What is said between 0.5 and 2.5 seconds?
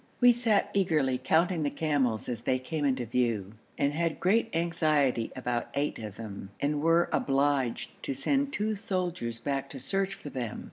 eagerly counting the camels as